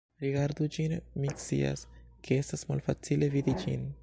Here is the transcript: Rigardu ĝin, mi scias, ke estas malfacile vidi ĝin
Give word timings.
Rigardu 0.21 0.67
ĝin, 0.77 0.95
mi 1.25 1.35
scias, 1.43 1.85
ke 2.29 2.41
estas 2.45 2.67
malfacile 2.73 3.35
vidi 3.39 3.59
ĝin 3.65 3.91